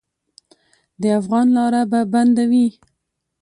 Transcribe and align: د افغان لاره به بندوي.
د 1.01 1.03
افغان 1.19 1.47
لاره 1.57 1.81
به 1.91 1.99
بندوي. 2.13 2.67